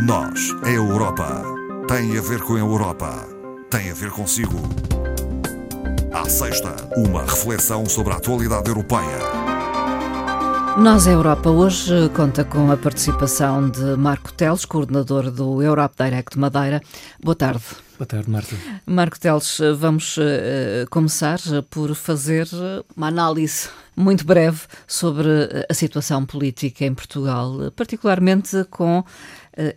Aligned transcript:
Nós, 0.00 0.54
a 0.62 0.70
Europa, 0.70 1.42
tem 1.88 2.16
a 2.16 2.20
ver 2.20 2.40
com 2.42 2.54
a 2.54 2.58
Europa, 2.60 3.26
tem 3.68 3.90
a 3.90 3.94
ver 3.94 4.12
consigo. 4.12 4.56
À 6.12 6.28
sexta, 6.28 6.76
uma 6.96 7.22
reflexão 7.22 7.84
sobre 7.84 8.12
a 8.12 8.16
atualidade 8.16 8.68
europeia. 8.68 9.18
Nós, 10.78 11.08
a 11.08 11.10
Europa, 11.10 11.50
hoje 11.50 12.08
conta 12.14 12.44
com 12.44 12.70
a 12.70 12.76
participação 12.76 13.68
de 13.68 13.96
Marco 13.96 14.32
Teles, 14.32 14.64
coordenador 14.64 15.32
do 15.32 15.60
Europe 15.60 15.96
Direct 15.98 16.38
Madeira. 16.38 16.80
Boa 17.20 17.34
tarde. 17.34 17.64
Boa 17.98 18.06
tarde, 18.06 18.30
Marta. 18.30 18.54
Marco 18.86 19.18
Teles, 19.18 19.58
vamos 19.76 20.16
uh, 20.18 20.22
começar 20.88 21.40
por 21.68 21.96
fazer 21.96 22.46
uma 22.96 23.08
análise 23.08 23.68
muito 23.96 24.24
breve 24.24 24.60
sobre 24.86 25.28
a 25.68 25.74
situação 25.74 26.24
política 26.24 26.84
em 26.84 26.94
Portugal, 26.94 27.72
particularmente 27.74 28.64
com 28.70 29.00
uh, 29.00 29.04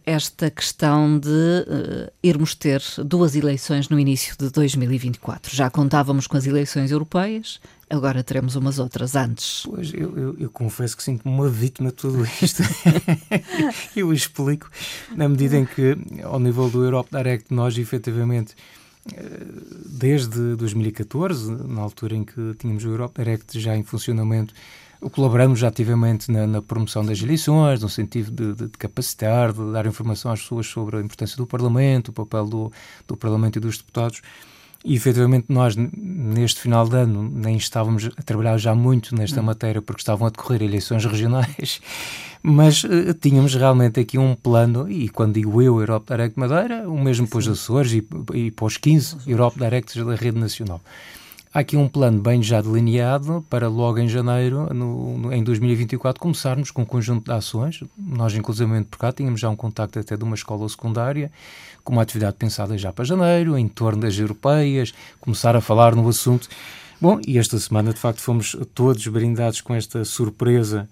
esta 0.05 0.51
questão 0.51 1.17
de 1.17 1.29
uh, 1.29 2.11
irmos 2.21 2.53
ter 2.53 2.83
duas 3.03 3.35
eleições 3.35 3.89
no 3.89 3.99
início 3.99 4.35
de 4.37 4.51
2024. 4.51 5.55
Já 5.55 5.71
contávamos 5.71 6.27
com 6.27 6.37
as 6.37 6.45
eleições 6.45 6.91
europeias, 6.91 7.59
agora 7.91 8.23
teremos 8.23 8.55
umas 8.55 8.79
outras 8.79 9.15
antes. 9.15 9.63
Pois, 9.65 9.93
eu, 9.93 10.17
eu, 10.17 10.35
eu 10.39 10.49
confesso 10.49 10.95
que 10.95 11.03
sinto-me 11.03 11.33
uma 11.33 11.49
vítima 11.49 11.89
de 11.89 11.95
tudo 11.95 12.25
isto. 12.41 12.63
eu 13.95 14.13
explico, 14.13 14.69
na 15.15 15.27
medida 15.27 15.57
em 15.57 15.65
que, 15.65 15.97
ao 16.23 16.39
nível 16.39 16.69
do 16.69 16.83
Europe 16.83 17.09
Direct, 17.11 17.53
nós 17.53 17.77
efetivamente 17.77 18.55
desde 19.85 20.55
2014, 20.55 21.51
na 21.67 21.81
altura 21.81 22.15
em 22.15 22.23
que 22.23 22.53
tínhamos 22.59 22.85
o 22.85 22.89
Europe 22.89 23.15
Direct 23.17 23.59
já 23.59 23.75
em 23.75 23.83
funcionamento, 23.83 24.53
colaboramos 25.11 25.63
ativamente 25.63 26.31
na, 26.31 26.45
na 26.45 26.61
promoção 26.61 27.03
das 27.03 27.19
eleições, 27.21 27.81
no 27.81 27.89
sentido 27.89 28.29
de, 28.29 28.53
de, 28.53 28.67
de, 28.67 28.77
capacitar, 28.77 29.51
de 29.51 29.71
dar 29.71 29.87
informação 29.87 30.31
às 30.31 30.41
pessoas 30.41 30.67
sobre 30.67 30.97
a 30.97 31.01
importância 31.01 31.35
do 31.35 31.47
Parlamento, 31.47 32.09
o 32.09 32.13
papel 32.13 32.45
do, 32.45 32.71
do 33.07 33.17
Parlamento 33.17 33.57
e 33.57 33.59
dos 33.59 33.77
deputados. 33.77 34.21
E 34.83 34.95
efetivamente 34.95 35.45
nós, 35.49 35.75
neste 35.75 36.59
final 36.59 36.87
de 36.87 36.95
ano, 36.95 37.29
nem 37.29 37.55
estávamos 37.55 38.09
a 38.17 38.23
trabalhar 38.23 38.57
já 38.57 38.73
muito 38.73 39.15
nesta 39.15 39.39
hum. 39.39 39.43
matéria 39.43 39.81
porque 39.81 40.01
estavam 40.01 40.25
a 40.25 40.29
decorrer 40.29 40.63
eleições 40.63 41.05
regionais, 41.05 41.79
mas 42.41 42.83
uh, 42.83 43.13
tínhamos 43.13 43.53
realmente 43.53 43.99
aqui 43.99 44.17
um 44.17 44.35
plano, 44.35 44.89
e 44.89 45.07
quando 45.09 45.35
digo 45.35 45.61
eu, 45.61 45.79
Europe 45.79 46.07
Direct 46.07 46.39
Madeira, 46.39 46.89
o 46.89 46.99
mesmo 46.99 47.27
para 47.27 47.39
os 47.39 47.47
Açores 47.47 47.93
e, 47.93 48.07
e 48.33 48.49
para 48.49 48.65
os 48.65 48.77
15 48.77 49.17
Europe 49.27 49.59
Directs 49.59 50.03
da 50.03 50.15
Rede 50.15 50.39
Nacional. 50.39 50.81
Há 51.53 51.59
aqui 51.59 51.75
um 51.75 51.85
plano 51.85 52.21
bem 52.21 52.41
já 52.41 52.61
delineado 52.61 53.45
para 53.49 53.67
logo 53.67 53.99
em 53.99 54.07
janeiro, 54.07 54.73
no, 54.73 55.17
no, 55.17 55.33
em 55.33 55.43
2024, 55.43 56.17
começarmos 56.17 56.71
com 56.71 56.83
um 56.83 56.85
conjunto 56.85 57.25
de 57.25 57.31
ações. 57.33 57.83
Nós, 57.97 58.33
inclusivamente, 58.33 58.87
por 58.87 58.97
cá, 58.97 59.11
tínhamos 59.11 59.41
já 59.41 59.49
um 59.49 59.55
contacto 59.57 59.99
até 59.99 60.15
de 60.15 60.23
uma 60.23 60.35
escola 60.35 60.67
secundária, 60.69 61.29
com 61.83 61.91
uma 61.91 62.03
atividade 62.03 62.37
pensada 62.37 62.77
já 62.77 62.93
para 62.93 63.03
janeiro, 63.03 63.57
em 63.57 63.67
torno 63.67 64.01
das 64.01 64.17
europeias, 64.17 64.93
começar 65.19 65.53
a 65.53 65.59
falar 65.59 65.93
no 65.93 66.07
assunto. 66.07 66.47
Bom, 67.01 67.19
e 67.27 67.37
esta 67.37 67.59
semana, 67.59 67.91
de 67.91 67.99
facto, 67.99 68.21
fomos 68.21 68.55
todos 68.73 69.05
brindados 69.07 69.59
com 69.59 69.75
esta 69.75 70.05
surpresa 70.05 70.87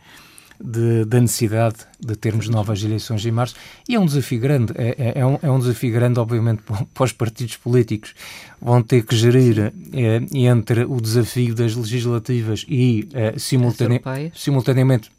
de, 0.60 1.06
da 1.06 1.20
necessidade 1.20 1.78
de 2.00 2.16
termos 2.16 2.50
novas 2.50 2.84
eleições 2.84 3.26
em 3.26 3.32
março. 3.32 3.56
E 3.88 3.96
é 3.96 4.00
um 4.00 4.06
desafio 4.06 4.40
grande, 4.40 4.74
é, 4.76 4.96
é, 4.98 5.20
é, 5.20 5.26
um, 5.26 5.40
é 5.42 5.50
um 5.50 5.60
desafio 5.60 5.94
grande, 5.94 6.20
obviamente, 6.20 6.62
para 6.94 7.04
os 7.04 7.12
partidos 7.12 7.58
políticos. 7.58 8.14
Vão 8.62 8.82
ter 8.82 9.04
que 9.04 9.16
gerir 9.16 9.74
é, 9.94 10.22
entre 10.34 10.84
o 10.84 11.00
desafio 11.00 11.56
das 11.56 11.76
legislativas 11.76 12.66
e 12.68 13.08
é, 13.14 13.38
simultane 13.38 14.02
simultaneamente 14.34 15.10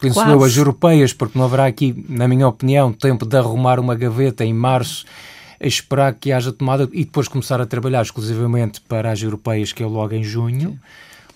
penso 0.00 0.20
eu, 0.20 0.44
as 0.44 0.56
europeias, 0.56 1.12
porque 1.12 1.36
não 1.36 1.44
haverá 1.44 1.66
aqui, 1.66 2.04
na 2.08 2.28
minha 2.28 2.46
opinião, 2.46 2.92
tempo 2.92 3.26
de 3.26 3.36
arrumar 3.36 3.80
uma 3.80 3.94
gaveta 3.94 4.44
em 4.44 4.54
março, 4.54 5.04
esperar 5.60 6.14
que 6.14 6.30
haja 6.30 6.52
tomada 6.52 6.88
e 6.92 7.04
depois 7.04 7.26
começar 7.26 7.60
a 7.60 7.66
trabalhar 7.66 8.02
exclusivamente 8.02 8.80
para 8.82 9.10
as 9.10 9.20
europeias, 9.22 9.72
que 9.72 9.82
é 9.82 9.86
logo 9.86 10.14
em 10.14 10.22
junho. 10.22 10.70
Sim. 10.70 10.78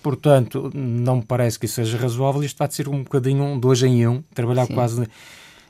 Portanto, 0.03 0.69
não 0.75 1.17
me 1.17 1.23
parece 1.23 1.57
que 1.57 1.65
isso 1.65 1.75
seja 1.75 1.97
razoável. 1.97 2.43
Isto 2.43 2.57
vai 2.57 2.69
ser 2.69 2.89
um 2.89 3.03
bocadinho 3.03 3.41
um 3.41 3.57
dois 3.57 3.81
em 3.81 4.05
um, 4.05 4.21
trabalhar 4.35 4.65
Sim. 4.65 4.73
quase. 4.73 5.07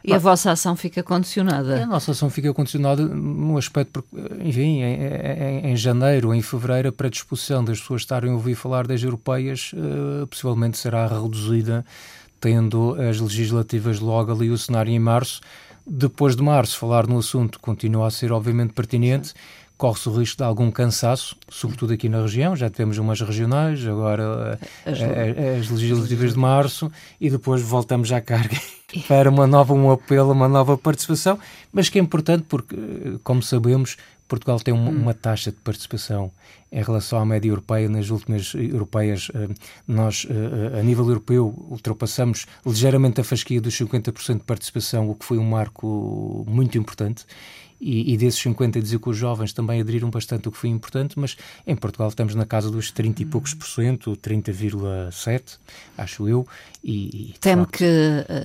E 0.04 0.12
a 0.12 0.18
vossa 0.18 0.52
ação 0.52 0.76
fica 0.76 1.02
condicionada? 1.02 1.84
A 1.84 1.86
nossa 1.86 2.12
ação 2.12 2.30
fica 2.30 2.54
condicionada 2.54 3.06
no 3.06 3.58
aspecto, 3.58 4.04
enfim, 4.44 4.82
em, 4.82 4.98
em, 5.02 5.72
em 5.72 5.78
janeiro, 5.78 6.34
em 6.34 6.42
fevereiro, 6.42 6.90
a 6.90 6.92
predisposição 6.92 7.64
das 7.64 7.80
pessoas 7.80 8.02
estarem 8.02 8.32
a 8.32 8.34
ouvir 8.34 8.56
falar 8.56 8.86
das 8.86 9.02
europeias 9.02 9.72
uh, 9.74 10.28
possivelmente 10.28 10.78
será 10.78 11.08
reduzida, 11.08 11.86
tendo 12.42 12.98
as 13.00 13.22
legislativas 13.22 14.02
logo 14.02 14.34
ali 14.34 14.50
o 14.50 14.58
cenário 14.58 14.92
em 14.92 15.00
março. 15.00 15.40
Depois 15.88 16.36
de 16.36 16.44
março, 16.44 16.78
falar 16.78 17.08
no 17.08 17.20
assunto 17.20 17.58
continua 17.60 18.08
a 18.08 18.12
ser, 18.12 18.32
obviamente, 18.34 18.74
pertinente. 18.74 19.30
Sim 19.30 19.36
corre-se 19.84 20.08
o 20.08 20.18
risco 20.18 20.38
de 20.38 20.44
algum 20.46 20.72
cansaço, 20.72 21.36
sobretudo 21.50 21.92
aqui 21.92 22.08
na 22.08 22.22
região. 22.22 22.56
Já 22.56 22.70
tivemos 22.70 22.98
umas 22.98 23.20
regionais, 23.20 23.86
agora 23.86 24.58
as, 24.86 24.98
eh, 24.98 25.58
as 25.60 25.70
legislativas 25.70 26.32
de 26.32 26.40
março, 26.40 26.90
e 27.20 27.30
depois 27.30 27.62
voltamos 27.62 28.10
à 28.14 28.22
carga 28.22 28.58
para 29.10 29.30
uma 29.30 29.46
nova, 29.46 29.74
um 29.74 29.92
apelo, 29.92 30.32
uma 30.32 30.48
nova 30.48 30.78
participação, 30.78 31.38
mas 31.70 31.90
que 31.90 32.00
é 32.00 32.02
importante 32.02 32.46
porque, 32.48 32.74
eh, 32.74 33.20
como 33.26 33.44
sabemos, 33.44 33.98
Portugal 34.34 34.60
tem 34.60 34.74
uma, 34.74 34.90
hum. 34.90 35.02
uma, 35.02 35.14
taxa 35.14 35.52
de 35.52 35.58
participação 35.58 36.32
em 36.72 36.82
relação 36.82 37.20
à 37.20 37.26
média 37.26 37.50
europeia. 37.50 37.88
Nas 37.88 38.10
últimas 38.10 38.56
europeias, 38.56 39.30
eh, 39.36 39.48
nós, 39.88 40.26
a 40.80 40.82
nível 40.82 41.08
europeu, 41.08 41.54
ultrapassamos 41.70 42.48
ligeiramente 42.66 43.22
a 43.22 43.24
fasquia 43.24 43.62
dos 43.62 43.76
50% 43.78 44.40
de 44.40 44.44
participação, 44.44 45.08
o 45.08 45.14
que 45.14 45.24
foi 45.24 45.38
um 45.38 45.46
marco 45.46 46.44
muito 46.48 46.76
importante 46.76 47.28
e, 47.84 48.14
e 48.14 48.18
desses 48.18 48.40
50 48.40 48.82
dizer 48.82 48.98
que 48.98 49.10
os 49.10 49.18
jovens 49.18 49.52
também 49.52 49.82
aderiram 49.82 50.10
bastante, 50.10 50.48
o 50.48 50.52
que 50.52 50.58
foi 50.58 50.70
importante, 50.70 51.20
mas 51.20 51.36
em 51.68 51.76
Portugal 51.76 52.08
estamos 52.08 52.34
na 52.34 52.46
casa 52.46 52.72
dos 52.72 52.90
30 52.92 53.22
e 53.22 53.26
poucos 53.26 53.54
por 53.54 53.68
cento, 53.68 54.16
30,7, 54.16 55.58
acho 55.98 56.30
eu. 56.30 56.48
E, 56.82 57.32
e 57.32 57.34
Temo 57.40 57.68
que 57.68 57.86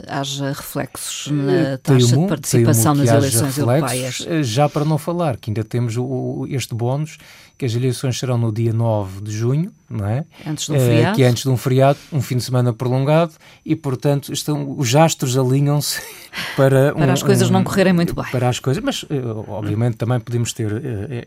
haja 0.09 0.49
reflexos 0.49 1.31
na 1.31 1.79
taxa 1.79 2.09
temo, 2.09 2.23
de 2.23 2.29
participação 2.29 2.95
nas 2.95 3.09
eleições 3.09 3.59
europeias. 3.59 4.27
Eh, 4.27 4.43
já 4.43 4.69
para 4.69 4.85
não 4.85 4.99
falar 4.99 5.37
que 5.37 5.51
ainda 5.51 5.63
temos 5.63 5.78
o, 5.97 6.47
este 6.49 6.75
bónus 6.75 7.19
que 7.59 7.67
as 7.67 7.75
eleições 7.75 8.17
serão 8.17 8.39
no 8.39 8.53
dia 8.53 8.73
9 8.73 9.21
de 9.21 9.33
junho, 9.33 9.73
não 9.91 10.07
é? 10.07 10.25
Antes 10.47 10.67
de 10.67 10.73
um 10.73 10.79
feriado. 10.79 11.17
que 11.17 11.23
é 11.25 11.29
antes 11.29 11.43
de 11.43 11.49
um 11.49 11.57
feriado, 11.57 11.99
um 12.13 12.23
fim 12.23 12.37
de 12.37 12.45
semana 12.45 12.73
prolongado, 12.73 13.33
e 13.67 13.75
portanto 13.75 14.33
estão, 14.33 14.79
os 14.79 14.95
astros 14.95 15.37
alinham-se 15.37 16.01
para. 16.57 16.95
para 16.95 17.07
um, 17.07 17.13
as 17.13 17.23
coisas 17.23 17.51
um, 17.51 17.53
não 17.53 17.65
correrem 17.65 17.93
muito 17.93 18.15
bem. 18.15 18.27
Para 18.31 18.49
as 18.49 18.61
coisas, 18.61 18.83
mas 18.83 19.05
obviamente 19.49 19.97
também 19.97 20.21
podemos 20.21 20.53
ter 20.53 20.73
uh, 20.73 20.79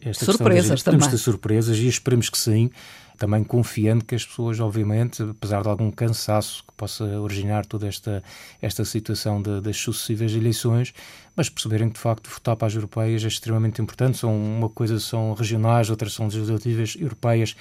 esta 0.01 0.23
surpresas 0.23 0.71
questão. 0.71 0.93
Podemos 0.93 1.11
ter 1.11 1.17
surpresas 1.17 1.77
e 1.77 1.87
esperemos 1.87 2.29
que 2.29 2.37
sim 2.37 2.71
também 3.21 3.43
confiando 3.43 4.03
que 4.03 4.15
as 4.15 4.25
pessoas, 4.25 4.59
obviamente, 4.59 5.21
apesar 5.21 5.61
de 5.61 5.67
algum 5.67 5.91
cansaço 5.91 6.63
que 6.67 6.73
possa 6.75 7.03
originar 7.19 7.67
toda 7.67 7.87
esta, 7.87 8.23
esta 8.59 8.83
situação 8.83 9.39
de, 9.39 9.61
das 9.61 9.77
sucessivas 9.77 10.33
eleições, 10.33 10.91
mas 11.35 11.47
perceberem 11.47 11.87
que, 11.87 11.93
de 11.93 11.99
facto, 11.99 12.27
votar 12.31 12.55
para 12.55 12.67
as 12.67 12.73
europeias 12.73 13.23
é 13.23 13.27
extremamente 13.27 13.79
importante. 13.79 14.17
São 14.17 14.35
uma 14.35 14.69
coisa 14.69 14.99
são 14.99 15.35
regionais, 15.35 15.91
outras 15.91 16.13
são 16.13 16.20
legislativas 16.25 16.95
europeias. 16.99 17.55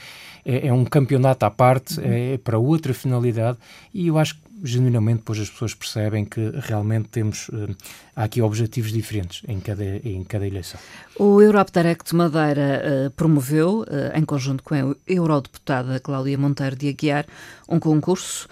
É, 0.44 0.68
é 0.68 0.72
um 0.72 0.84
campeonato 0.84 1.44
à 1.44 1.50
parte, 1.50 2.00
é, 2.00 2.34
é 2.34 2.38
para 2.38 2.58
outra 2.58 2.94
finalidade, 2.94 3.58
e 3.92 4.08
eu 4.08 4.18
acho 4.18 4.34
que 4.36 4.50
genuinamente 4.62 5.18
depois 5.18 5.38
as 5.38 5.50
pessoas 5.50 5.74
percebem 5.74 6.24
que 6.24 6.52
realmente 6.60 7.08
temos 7.08 7.48
uh, 7.48 7.74
há 8.14 8.24
aqui 8.24 8.42
objetivos 8.42 8.92
diferentes 8.92 9.42
em 9.48 9.58
cada, 9.60 9.84
em 9.84 10.22
cada 10.24 10.46
eleição. 10.46 10.78
O 11.18 11.40
Europe 11.40 11.72
Direct 11.72 12.14
Madeira 12.14 12.82
uh, 13.06 13.10
promoveu, 13.12 13.80
uh, 13.80 13.86
em 14.16 14.24
conjunto 14.24 14.62
com 14.62 14.74
a 14.74 14.94
eurodeputada 15.06 15.98
Cláudia 16.00 16.36
Monteiro 16.36 16.76
de 16.76 16.88
Aguiar, 16.88 17.26
um 17.68 17.78
concurso 17.78 18.48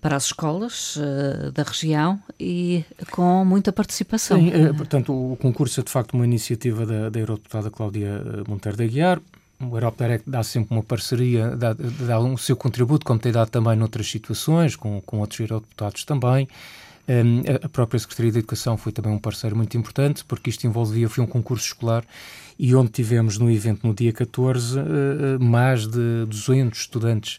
para 0.00 0.16
as 0.16 0.26
escolas 0.26 0.98
da 1.54 1.62
região 1.62 2.20
e 2.38 2.84
com 3.10 3.44
muita 3.44 3.72
participação. 3.72 4.38
Sim, 4.38 4.50
portanto, 4.76 5.12
o 5.12 5.36
concurso 5.36 5.80
é 5.80 5.82
de 5.82 5.90
facto 5.90 6.14
uma 6.14 6.24
iniciativa 6.24 6.84
da, 6.84 7.08
da 7.08 7.18
eurodeputada 7.18 7.70
Cláudia 7.70 8.22
Monteiro 8.46 8.76
de 8.76 8.84
Aguiar, 8.84 9.20
o 9.60 9.76
Europe 9.76 9.98
Direct 9.98 10.28
dá 10.28 10.42
sempre 10.42 10.74
uma 10.74 10.82
parceria, 10.82 11.56
dá, 11.56 11.72
dá 11.72 12.20
um 12.20 12.36
seu 12.36 12.56
contributo, 12.56 13.06
como 13.06 13.18
tem 13.18 13.32
dado 13.32 13.50
também 13.50 13.76
noutras 13.76 14.08
situações, 14.08 14.76
com, 14.76 15.00
com 15.00 15.20
outros 15.20 15.40
eurodeputados 15.40 16.04
também. 16.04 16.48
Um, 17.06 17.42
a 17.62 17.68
própria 17.68 17.98
Secretaria 18.00 18.32
de 18.32 18.38
Educação 18.38 18.76
foi 18.76 18.90
também 18.90 19.12
um 19.12 19.18
parceiro 19.18 19.54
muito 19.54 19.76
importante, 19.76 20.24
porque 20.24 20.50
isto 20.50 20.66
envolvia, 20.66 21.08
foi 21.08 21.22
um 21.22 21.26
concurso 21.26 21.66
escolar, 21.66 22.04
e 22.58 22.74
onde 22.74 22.90
tivemos 22.90 23.38
no 23.38 23.50
evento, 23.50 23.86
no 23.86 23.94
dia 23.94 24.12
14, 24.12 24.78
uh, 24.78 24.82
mais 25.40 25.86
de 25.86 26.24
200 26.26 26.78
estudantes 26.78 27.38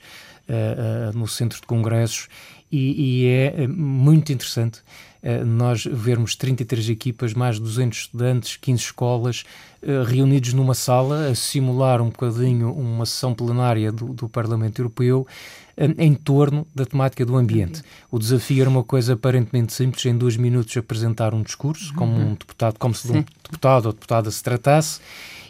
no 1.14 1.28
centro 1.28 1.60
de 1.60 1.68
congressos 1.68 2.28
e, 2.72 3.24
e 3.24 3.28
é 3.28 3.68
muito 3.68 4.32
interessante 4.32 4.82
nós 5.44 5.86
vermos 5.86 6.36
33 6.36 6.90
equipas, 6.90 7.34
mais 7.34 7.58
200 7.58 7.98
estudantes, 7.98 8.58
15 8.58 8.84
escolas, 8.84 9.44
reunidos 10.08 10.54
numa 10.54 10.76
sala 10.76 11.30
a 11.30 11.36
simular 11.36 12.00
um 12.00 12.10
bocadinho 12.10 12.72
uma 12.72 13.08
sessão 13.08 13.34
plenária 13.34 13.92
do, 13.92 14.14
do 14.14 14.30
Parlamento 14.30 14.80
Europeu 14.80 15.26
em 15.98 16.14
torno 16.14 16.66
da 16.74 16.86
temática 16.86 17.26
do 17.26 17.36
ambiente. 17.36 17.82
O 18.10 18.18
desafio 18.18 18.62
era 18.62 18.70
uma 18.70 18.84
coisa 18.84 19.14
aparentemente 19.14 19.74
simples, 19.74 20.06
em 20.06 20.18
dois 20.18 20.38
minutos 20.38 20.76
apresentar 20.78 21.34
um 21.34 21.42
discurso, 21.42 21.94
como 21.94 22.16
um 22.16 22.34
deputado, 22.34 22.78
como 22.80 22.94
se 22.94 23.08
de 23.08 23.18
um 23.18 23.26
deputado 23.44 23.88
ou 23.88 23.94
deputada 23.94 24.32
se 24.32 24.42
tratasse, 24.42 25.02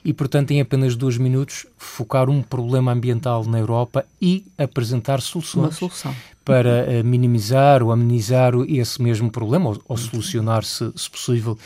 e, 0.06 0.14
portanto, 0.14 0.52
em 0.52 0.62
apenas 0.62 0.96
dois 0.96 1.18
minutos, 1.18 1.66
focar 1.78 2.30
um 2.30 2.44
problema 2.44 2.92
ambiental 2.92 3.44
na 3.44 3.58
Europa 3.58 4.06
e 4.22 4.46
apresentar 4.56 5.20
soluções 5.20 5.80
para 6.46 6.86
uh, 6.88 7.04
minimizar 7.04 7.82
ou 7.82 7.92
amenizar 7.92 8.54
esse 8.68 9.02
mesmo 9.02 9.32
problema, 9.32 9.72
ou, 9.72 9.82
ou 9.88 9.98
solucionar, 9.98 10.64
se, 10.64 10.92
se, 10.96 11.10
possível. 11.10 11.58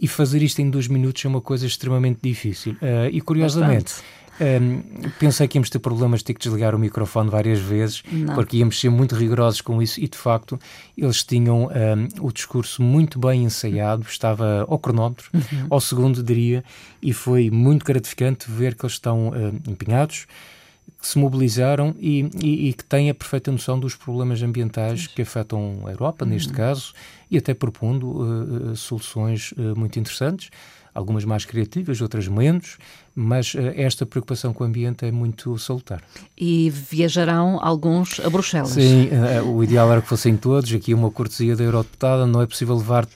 E 0.00 0.08
fazer 0.08 0.42
isto 0.42 0.60
em 0.60 0.70
dois 0.70 0.88
minutos 0.88 1.22
é 1.22 1.28
uma 1.28 1.42
coisa 1.42 1.66
extremamente 1.66 2.20
difícil. 2.22 2.72
Uh, 2.72 3.10
e, 3.12 3.20
curiosamente, 3.20 3.92
Bastante 3.92 4.25
um, 4.40 4.82
pensei 5.18 5.48
que 5.48 5.56
íamos 5.58 5.70
ter 5.70 5.78
problemas 5.78 6.20
de 6.20 6.26
ter 6.26 6.34
que 6.34 6.40
desligar 6.40 6.74
o 6.74 6.78
microfone 6.78 7.30
várias 7.30 7.58
vezes, 7.58 8.02
Não. 8.10 8.34
porque 8.34 8.58
íamos 8.58 8.78
ser 8.78 8.90
muito 8.90 9.14
rigorosos 9.14 9.60
com 9.60 9.80
isso 9.82 10.00
e, 10.00 10.08
de 10.08 10.16
facto, 10.16 10.58
eles 10.96 11.22
tinham 11.22 11.64
um, 11.66 12.26
o 12.26 12.32
discurso 12.32 12.82
muito 12.82 13.18
bem 13.18 13.44
ensaiado, 13.44 14.04
estava 14.08 14.66
ao 14.68 14.78
cronómetro, 14.78 15.30
uhum. 15.32 15.66
ao 15.70 15.80
segundo, 15.80 16.22
diria, 16.22 16.62
e 17.02 17.12
foi 17.12 17.50
muito 17.50 17.84
gratificante 17.84 18.50
ver 18.50 18.74
que 18.74 18.84
eles 18.84 18.94
estão 18.94 19.28
um, 19.28 19.70
empenhados, 19.70 20.26
que 21.00 21.06
se 21.06 21.18
mobilizaram 21.18 21.94
e, 21.98 22.28
e, 22.42 22.68
e, 22.68 22.72
que 22.72 22.84
têm 22.84 23.10
a 23.10 23.14
perfeita 23.14 23.52
noção 23.52 23.78
dos 23.78 23.94
problemas 23.94 24.42
ambientais 24.42 25.06
que 25.06 25.22
afetam 25.22 25.82
a 25.86 25.90
Europa, 25.90 26.24
uhum. 26.24 26.30
neste 26.30 26.52
caso, 26.52 26.92
e 27.30 27.36
até 27.36 27.54
propondo 27.54 28.22
uh, 28.72 28.76
soluções 28.76 29.52
uh, 29.52 29.78
muito 29.78 29.98
interessantes 29.98 30.50
algumas 30.94 31.26
mais 31.26 31.44
criativas, 31.44 32.00
outras 32.00 32.26
menos, 32.26 32.78
mas 33.14 33.52
uh, 33.52 33.58
esta 33.76 34.06
preocupação 34.06 34.54
com 34.54 34.64
o 34.64 34.66
ambiente 34.66 35.04
é 35.04 35.12
muito 35.12 35.58
salutar. 35.58 36.02
E 36.38 36.70
viajarão 36.70 37.58
alguns 37.62 38.18
a 38.18 38.30
Bruxelas? 38.30 38.70
Sim, 38.70 39.10
o 39.44 39.62
ideal 39.62 39.92
era 39.92 40.00
que 40.00 40.08
fossem 40.08 40.38
todos, 40.38 40.72
aqui 40.72 40.94
uma 40.94 41.10
cortesia 41.10 41.54
da 41.54 41.62
Eurodeputada, 41.62 42.26
não 42.26 42.40
é 42.40 42.46
possível 42.46 42.76
levar 42.76 43.06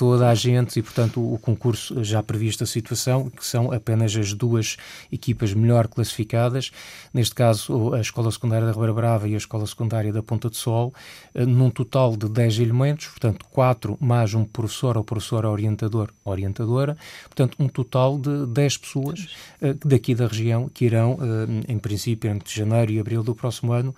toda 0.00 0.30
a 0.30 0.34
gente 0.34 0.78
e, 0.78 0.82
portanto, 0.82 1.20
o, 1.20 1.38
concurso 1.38 2.02
já 2.02 2.22
prevista 2.22 2.64
a 2.64 2.66
situação, 2.66 3.28
que 3.28 3.46
são 3.46 3.70
apenas 3.70 4.16
as 4.16 4.32
duas 4.32 4.78
equipas 5.12 5.52
melhor 5.52 5.88
classificadas, 5.88 6.70
neste 7.12 7.34
caso 7.34 7.92
a 7.92 8.00
Escola 8.00 8.30
Secundária 8.30 8.66
da 8.66 8.72
Ribeira 8.72 8.94
Brava 8.94 9.28
e 9.28 9.34
a 9.34 9.36
Escola 9.36 9.66
Secundária 9.66 10.10
da 10.10 10.22
Ponta 10.22 10.48
de 10.48 10.56
Sol, 10.56 10.94
eh, 11.34 11.44
num 11.44 11.68
total 11.68 12.16
de 12.16 12.30
10 12.30 12.60
elementos, 12.60 13.08
portanto, 13.08 13.44
4 13.50 13.98
mais 14.00 14.32
um 14.32 14.42
professor 14.42 14.96
ou 14.96 15.04
professora 15.04 15.50
orientador, 15.50 16.08
orientadora, 16.24 16.96
portanto, 17.24 17.58
um 17.58 17.68
total 17.68 18.18
de 18.18 18.46
10 18.46 18.78
pessoas 18.78 19.28
eh, 19.60 19.74
daqui 19.84 20.14
da 20.14 20.26
região 20.26 20.66
que 20.70 20.86
irão, 20.86 21.18
eh, 21.20 21.72
em 21.74 21.78
princípio, 21.78 22.30
entre 22.30 22.54
janeiro 22.54 22.90
e 22.90 22.98
abril 22.98 23.22
do 23.22 23.34
próximo 23.34 23.74
ano, 23.74 23.94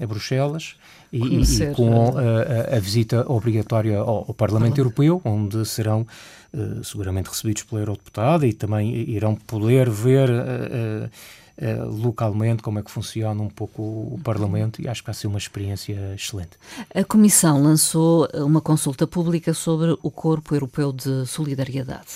a 0.00 0.06
Bruxelas 0.06 0.76
e, 1.12 1.40
e 1.40 1.74
com 1.74 2.16
a, 2.16 2.76
a, 2.76 2.78
visita 2.78 3.24
obrigatória 3.30 3.98
ao, 3.98 4.26
ao 4.28 4.34
Parlamento 4.34 4.78
Europeu, 4.78 5.20
onde 5.24 5.64
serão 5.66 6.06
uh, 6.54 6.84
seguramente 6.84 7.28
recebidos 7.28 7.64
pela 7.64 7.80
Eurodeputada 7.80 8.46
e 8.46 8.52
também 8.52 8.94
irão 9.10 9.34
poder 9.34 9.90
ver 9.90 10.30
uh, 10.30 11.10
uh, 11.58 12.02
localmente 12.02 12.62
como 12.62 12.78
é 12.78 12.82
que 12.82 12.90
funciona 12.90 13.42
um 13.42 13.48
pouco 13.48 13.82
o 13.82 14.20
Parlamento 14.22 14.80
e 14.80 14.88
acho 14.88 15.02
que 15.02 15.06
vai 15.06 15.14
ser 15.14 15.26
uma 15.26 15.38
experiência 15.38 16.14
excelente. 16.14 16.52
A 16.94 17.04
Comissão 17.04 17.62
lançou 17.62 18.28
uma 18.34 18.60
consulta 18.60 19.06
pública 19.06 19.52
sobre 19.52 19.96
o 20.02 20.10
Corpo 20.10 20.54
Europeu 20.54 20.92
de 20.92 21.26
Solidariedade. 21.26 22.06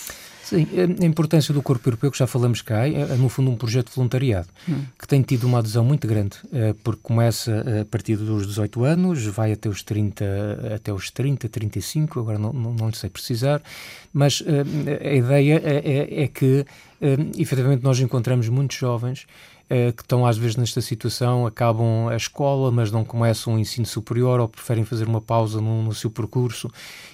Sim, 0.55 0.69
a 1.03 1.05
importância 1.05 1.53
do 1.53 1.63
Corpo 1.63 1.89
Europeu, 1.89 2.11
que 2.11 2.19
já 2.19 2.27
falamos 2.27 2.63
cá, 2.63 2.89
é, 2.89 2.93
é 2.93 3.17
no 3.17 3.29
fundo 3.29 3.51
um 3.51 3.57
projeto 3.57 3.89
de 3.89 3.97
voluntariado, 3.97 4.49
hum. 4.69 4.85
que 4.99 5.07
tem 5.07 5.21
tido 5.23 5.45
uma 5.45 5.59
adesão 5.59 5.85
muito 5.85 6.07
grande, 6.07 6.37
é, 6.53 6.75
porque 6.85 7.01
começa 7.03 7.65
a 7.81 7.85
partir 7.85 8.17
dos 8.17 8.47
18 8.47 8.85
anos, 8.85 9.25
vai 9.27 9.53
até 9.53 9.69
os 9.69 9.83
30, 9.83 10.25
até 10.75 10.93
os 10.93 11.11
30, 11.11 11.49
35, 11.49 12.21
agora 12.21 12.39
não, 12.39 12.53
não, 12.53 12.73
não 12.73 12.89
lhe 12.89 12.97
sei 12.97 13.11
precisar, 13.11 13.61
mas 14.13 14.43
é, 14.47 15.09
a 15.09 15.15
ideia 15.15 15.61
é, 15.65 15.77
é, 15.77 16.23
é 16.25 16.29
que, 16.29 16.65
efetivamente, 17.39 17.83
nós 17.83 18.01
encontramos 18.01 18.49
muitos 18.49 18.77
jovens 18.77 19.27
eh, 19.69 19.93
que 19.93 20.03
estão 20.03 20.27
às 20.27 20.37
vezes 20.37 20.57
nesta 20.57 20.81
situação, 20.81 21.47
acabam 21.47 22.09
a 22.09 22.17
escola, 22.17 22.71
mas 22.71 22.91
não 22.91 23.05
começam 23.05 23.55
o 23.55 23.59
ensino 23.59 23.87
superior 23.87 24.39
ou 24.41 24.49
preferem 24.49 24.85
fazer 24.85 25.07
uma 25.07 25.21
pausa 25.21 25.61
no, 25.61 25.83
no 25.83 25.95
seu 25.95 26.11
percurso. 26.11 26.71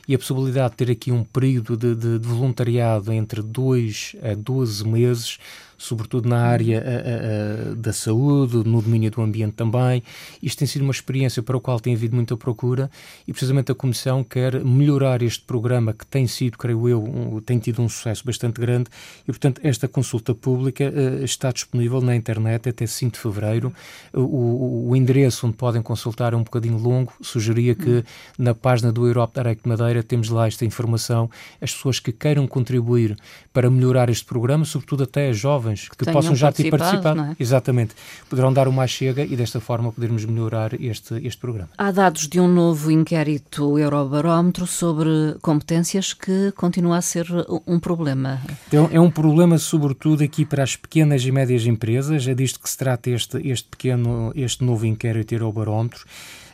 E 0.09 0.15
a 0.15 0.19
possibilidade 0.19 0.71
de 0.73 0.77
ter 0.77 0.91
aqui 0.91 1.13
um 1.13 1.23
período 1.23 1.77
de, 1.77 1.95
de, 1.95 2.19
de 2.19 2.29
voluntariado 2.29 3.13
entre 3.13 3.41
2 3.41 4.17
a 4.23 4.35
12 4.35 4.87
meses 4.87 5.39
sobretudo 5.81 6.29
na 6.29 6.43
área 6.43 6.79
a, 6.79 7.71
a, 7.71 7.75
da 7.75 7.93
saúde, 7.93 8.57
no 8.57 8.83
domínio 8.83 9.11
do 9.11 9.23
ambiente 9.23 9.55
também. 9.55 10.03
Isto 10.43 10.59
tem 10.59 10.69
sido 10.69 10.83
uma 10.83 10.91
experiência 10.91 11.43
para 11.43 11.57
o 11.57 11.61
qual 11.61 11.81
tem 11.81 11.95
havido 11.95 12.15
muita 12.15 12.37
procura 12.37 12.91
e 13.27 13.33
precisamente 13.33 13.73
a 13.73 13.75
Comissão 13.75 14.23
quer 14.23 14.63
melhorar 14.63 15.23
este 15.23 15.43
programa 15.43 15.95
que 15.95 16.07
tem 16.07 16.27
sido, 16.27 16.59
creio 16.59 16.87
eu, 16.87 17.03
um, 17.03 17.41
tem 17.41 17.59
tido 17.59 17.81
um 17.81 17.89
sucesso 17.89 18.23
bastante 18.27 18.61
grande 18.61 18.91
e, 19.23 19.27
portanto, 19.27 19.59
esta 19.65 19.89
consulta 19.89 20.35
pública 20.35 20.85
uh, 20.85 21.25
está 21.25 21.51
disponível 21.51 22.03
na 22.03 22.15
internet 22.15 22.69
até 22.69 22.87
5 22.87 23.15
de 23.15 23.19
fevereiro. 23.19 23.73
O, 24.13 24.21
o, 24.21 24.89
o, 24.91 24.97
endereço 24.97 25.47
onde 25.47 25.57
podem 25.57 25.81
consultar 25.81 26.35
é 26.35 26.37
um 26.37 26.43
bocadinho 26.43 26.77
longo, 26.77 27.15
sugeria 27.23 27.75
que 27.75 28.05
na 28.39 28.55
página 28.55 28.93
do 28.93 29.07
Europe 29.07 29.33
Direct 29.35 29.67
Madeira 29.67 30.03
temos 30.03 30.29
lá 30.29 30.47
esta 30.47 30.67
informação. 30.67 31.31
As 31.59 31.73
pessoas 31.73 31.99
que 31.99 32.13
queiram 32.13 32.47
contribuir 32.47 33.17
para 33.51 33.71
melhorar 33.71 34.11
este 34.11 34.27
programa, 34.27 34.67
sobretudo 34.67 35.05
até 35.05 35.33
jovens, 35.33 35.70
jovens 35.71 35.89
que 35.89 36.05
Tenham 36.05 36.15
possam 36.15 36.35
já 36.35 36.53
ter 36.53 36.71
participado. 36.71 37.21
É? 37.21 37.37
Exatamente. 37.39 37.95
Poderão 38.29 38.53
dar 38.53 38.69
uma 38.69 38.87
chega 38.87 39.25
e 39.25 39.37
desta 39.37 39.61
forma 39.61 39.93
podermos 39.93 40.25
melhorar 40.25 40.75
este, 40.81 41.15
este 41.27 41.41
programa. 41.41 41.71
Há 41.77 41.91
dados 41.91 42.29
de 42.29 42.41
um 42.41 42.49
novo 42.49 42.91
inquérito 42.91 43.79
Eurobarómetro 43.79 44.67
sobre 44.67 45.37
competências 45.41 46.13
que 46.13 46.53
continua 46.53 46.99
a 46.99 47.03
ser 47.03 47.27
um 47.67 47.79
problema. 47.79 48.41
Então, 48.69 48.89
é 48.93 49.01
um 49.01 49.11
problema 49.11 49.59
sobretudo 49.59 50.23
aqui 50.25 50.45
para 50.45 50.63
as 50.63 50.77
pequenas 50.77 51.25
e 51.25 51.33
médias 51.33 51.67
empresas, 51.67 52.27
é 52.27 52.35
disto 52.35 52.61
que 52.61 52.69
se 52.69 52.77
trata 52.77 53.11
este, 53.11 53.39
este 53.49 53.69
pequeno, 53.69 54.33
este 54.35 54.65
novo 54.65 54.87
inquérito 54.87 55.35
Eurobarómetro. 55.35 56.05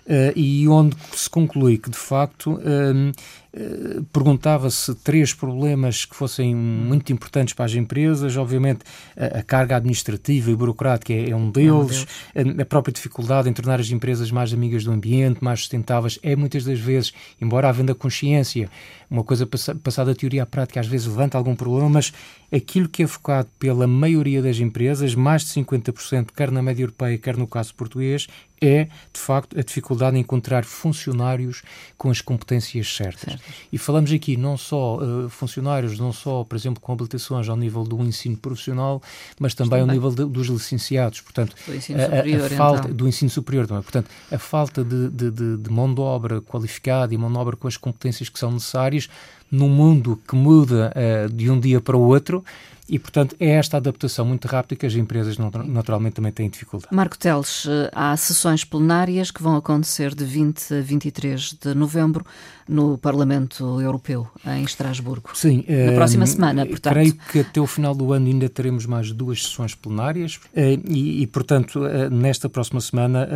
Uh, 0.06 0.30
e 0.38 0.68
onde 0.68 0.96
se 1.12 1.28
conclui 1.28 1.78
que, 1.78 1.90
de 1.90 1.96
facto, 1.96 2.52
uh, 2.52 2.60
uh, 2.60 4.04
perguntava-se 4.12 4.94
três 4.94 5.34
problemas 5.34 6.04
que 6.04 6.14
fossem 6.14 6.54
muito 6.54 7.12
importantes 7.12 7.54
para 7.54 7.64
as 7.64 7.74
empresas. 7.74 8.36
Obviamente, 8.36 8.84
a, 9.16 9.38
a 9.38 9.42
carga 9.42 9.74
administrativa 9.74 10.48
e 10.48 10.54
burocrática 10.54 11.12
é, 11.12 11.30
é 11.30 11.34
um 11.34 11.50
deles, 11.50 12.06
a, 12.36 12.62
a, 12.62 12.64
própria 12.64 12.92
dificuldade 12.92 13.48
em 13.48 13.52
tornar 13.52 13.80
as 13.80 13.90
empresas 13.90 14.30
mais 14.30 14.52
amigas 14.52 14.84
do 14.84 14.92
ambiente, 14.92 15.42
mais 15.42 15.58
sustentáveis, 15.58 16.20
é 16.22 16.36
muitas 16.36 16.64
das 16.64 16.78
vezes, 16.78 17.12
embora 17.40 17.68
havendo 17.68 17.90
a 17.90 17.94
consciência, 17.94 18.70
uma 19.10 19.24
coisa 19.24 19.44
passada 19.82 20.12
da 20.12 20.18
teoria 20.18 20.44
à 20.44 20.46
prática, 20.46 20.78
às 20.78 20.86
vezes 20.86 21.08
levanta 21.08 21.36
algum 21.36 21.56
problema, 21.56 21.88
mas 21.88 22.12
aquilo 22.52 22.88
que 22.88 23.02
é 23.02 23.06
focado 23.08 23.48
pela 23.58 23.86
maioria 23.86 24.40
das 24.40 24.58
empresas, 24.58 25.16
mais 25.16 25.42
de 25.42 25.48
50%, 25.60 26.28
quer 26.36 26.50
na 26.52 26.62
média 26.62 26.82
europeia, 26.82 27.18
quer 27.18 27.36
no 27.36 27.46
caso 27.46 27.74
português, 27.74 28.28
é, 28.60 28.84
de 29.12 29.20
facto, 29.20 29.58
a 29.58 29.62
dificuldade 29.62 30.16
em 30.16 30.20
encontrar 30.20 30.64
funcionários 30.64 31.62
com 31.98 32.10
as 32.10 32.20
competências 32.20 32.94
certas. 32.94 33.32
Certo. 33.32 33.42
E 33.72 33.78
falamos 33.78 34.10
aqui 34.12 34.36
não 34.36 34.56
só 34.56 34.96
uh, 34.96 35.28
funcionários, 35.28 35.98
não 35.98 36.12
só, 36.12 36.44
por 36.44 36.56
exemplo, 36.56 36.80
com 36.80 36.92
habilitações 36.92 37.48
ao 37.48 37.56
nível 37.56 37.84
do 37.84 38.02
ensino 38.02 38.36
profissional, 38.36 39.02
mas 39.38 39.54
também, 39.54 39.80
também. 39.80 39.80
ao 39.82 39.94
nível 39.94 40.10
de, 40.10 40.32
dos 40.32 40.46
licenciados. 40.48 41.20
Portanto, 41.20 41.54
do 41.66 41.74
ensino 41.74 42.00
superior, 42.00 42.42
a, 42.42 42.46
a 42.46 42.50
falta, 42.50 42.80
então. 42.80 42.96
do 42.96 43.08
ensino 43.08 43.30
superior 43.30 43.66
também. 43.66 43.82
Portanto, 43.82 44.10
a 44.30 44.38
falta 44.38 44.84
de, 44.84 45.10
de, 45.10 45.30
de, 45.30 45.56
de 45.58 45.70
mão 45.70 45.92
de 45.92 46.00
obra 46.00 46.40
qualificada 46.40 47.14
e 47.14 47.18
mão 47.18 47.30
de 47.30 47.38
obra 47.38 47.56
com 47.56 47.68
as 47.68 47.76
competências 47.76 48.28
que 48.28 48.38
são 48.38 48.52
necessárias 48.52 49.08
num 49.50 49.68
mundo 49.68 50.20
que 50.26 50.34
muda 50.34 50.92
uh, 50.94 51.32
de 51.32 51.50
um 51.50 51.58
dia 51.58 51.80
para 51.80 51.96
o 51.96 52.00
outro, 52.00 52.44
e, 52.88 52.98
portanto, 53.00 53.34
é 53.40 53.50
esta 53.50 53.78
adaptação 53.78 54.24
muito 54.24 54.46
rápida 54.46 54.76
que 54.76 54.86
as 54.86 54.94
empresas 54.94 55.36
naturalmente 55.38 56.14
também 56.14 56.30
têm 56.30 56.48
dificuldade. 56.48 56.94
Marco 56.94 57.18
Teles, 57.18 57.66
eh, 57.68 57.90
há 57.92 58.16
sessões 58.16 58.64
plenárias 58.64 59.32
que 59.32 59.42
vão 59.42 59.56
acontecer 59.56 60.14
de 60.14 60.24
20 60.24 60.74
a 60.74 60.80
23 60.80 61.52
de 61.60 61.74
novembro 61.74 62.24
no 62.68 62.96
Parlamento 62.96 63.80
Europeu, 63.80 64.28
em 64.46 64.62
Estrasburgo. 64.62 65.30
Sim. 65.34 65.64
Na 65.68 65.92
próxima 65.92 66.24
eh, 66.24 66.26
semana, 66.26 66.66
portanto. 66.66 66.92
Creio 66.92 67.14
que 67.32 67.40
até 67.40 67.60
o 67.60 67.66
final 67.66 67.94
do 67.94 68.12
ano 68.12 68.26
ainda 68.26 68.48
teremos 68.48 68.86
mais 68.86 69.10
duas 69.10 69.42
sessões 69.42 69.74
plenárias 69.74 70.38
e, 70.54 71.22
e 71.22 71.26
portanto, 71.26 71.80
nesta 72.10 72.48
próxima 72.48 72.80
semana 72.80 73.28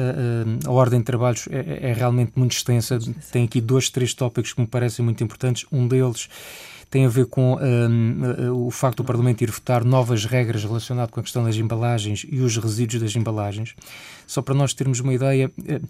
a 0.64 0.70
ordem 0.70 0.98
de 0.98 1.04
trabalhos 1.04 1.48
é, 1.48 1.90
é 1.90 1.92
realmente 1.92 2.32
muito 2.34 2.52
extensa. 2.52 2.98
Tem 3.30 3.44
aqui 3.44 3.60
dois, 3.60 3.88
três 3.88 4.14
tópicos 4.14 4.52
que 4.52 4.60
me 4.60 4.66
parecem 4.66 5.04
muito 5.04 5.22
importantes. 5.22 5.64
Um 5.70 5.86
deles 5.86 5.99
tem 6.90 7.06
a 7.06 7.08
ver 7.08 7.26
com 7.26 7.56
um, 7.56 8.66
o 8.66 8.70
facto 8.70 8.98
do 8.98 9.04
Parlamento 9.04 9.42
ir 9.42 9.50
votar 9.50 9.84
novas 9.84 10.24
regras 10.24 10.64
relacionadas 10.64 11.12
com 11.12 11.20
a 11.20 11.22
questão 11.22 11.44
das 11.44 11.54
embalagens 11.56 12.26
e 12.28 12.40
os 12.40 12.56
resíduos 12.56 13.00
das 13.00 13.14
embalagens. 13.14 13.76
Só 14.26 14.42
para 14.42 14.54
nós 14.54 14.74
termos 14.74 14.98
uma 14.98 15.14
ideia, 15.14 15.50
eh, 15.66 15.80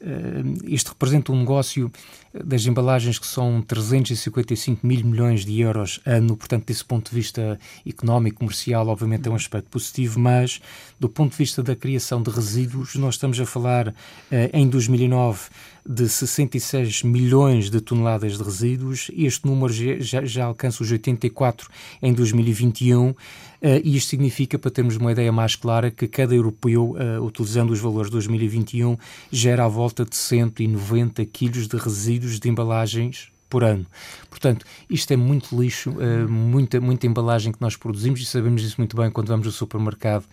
eh, 0.00 0.42
isto 0.64 0.88
representa 0.88 1.32
um 1.32 1.38
negócio 1.38 1.90
das 2.32 2.64
embalagens 2.64 3.18
que 3.18 3.26
são 3.26 3.60
355 3.60 4.86
mil 4.86 5.04
milhões 5.04 5.44
de 5.44 5.60
euros 5.60 6.00
ano, 6.06 6.36
portanto, 6.36 6.66
desse 6.66 6.84
ponto 6.84 7.10
de 7.10 7.14
vista 7.14 7.58
económico, 7.86 8.38
comercial, 8.38 8.88
obviamente 8.88 9.28
é 9.28 9.30
um 9.30 9.34
aspecto 9.34 9.68
positivo, 9.68 10.18
mas 10.18 10.60
do 10.98 11.08
ponto 11.08 11.32
de 11.32 11.38
vista 11.38 11.62
da 11.62 11.76
criação 11.76 12.22
de 12.22 12.30
resíduos, 12.30 12.94
nós 12.94 13.14
estamos 13.14 13.38
a 13.40 13.46
falar 13.46 13.94
eh, 14.30 14.50
em 14.52 14.68
2009 14.68 15.48
de 15.90 16.08
66 16.08 17.02
milhões 17.02 17.68
de 17.68 17.80
toneladas 17.80 18.38
de 18.38 18.44
resíduos. 18.44 19.10
Este 19.12 19.44
número 19.44 19.72
já, 19.72 20.24
já 20.24 20.44
alcança 20.44 20.84
os 20.84 20.92
84 20.92 21.68
em 22.00 22.12
2021. 22.12 23.08
Uh, 23.08 23.16
eh, 23.60 23.82
e 23.82 23.96
isto 23.96 24.10
significa, 24.10 24.56
para 24.56 24.70
termos 24.70 24.96
uma 24.96 25.10
ideia 25.10 25.32
mais 25.32 25.56
clara, 25.56 25.90
que 25.90 26.06
cada 26.06 26.32
europeu, 26.32 26.92
uh, 26.92 27.24
utilizando 27.24 27.70
os 27.70 27.80
valores 27.80 28.08
de 28.08 28.12
2021, 28.12 28.96
gera 29.32 29.64
à 29.64 29.68
volta 29.68 30.04
de 30.04 30.14
190 30.14 31.24
quilos 31.24 31.66
de 31.66 31.76
resíduos 31.76 32.38
de 32.38 32.48
embalagens 32.48 33.32
por 33.50 33.64
ano. 33.64 33.84
Portanto, 34.30 34.64
isto 34.88 35.12
é 35.12 35.16
muito 35.16 35.60
lixo, 35.60 35.90
uh, 35.90 36.28
muita, 36.28 36.80
muita 36.80 37.06
embalagem 37.06 37.52
que 37.52 37.60
nós 37.60 37.76
produzimos 37.76 38.20
e 38.20 38.24
sabemos 38.24 38.62
isso 38.62 38.76
muito 38.78 38.96
bem 38.96 39.10
quando 39.10 39.26
vamos 39.28 39.46
ao 39.46 39.52
supermercado. 39.52 40.24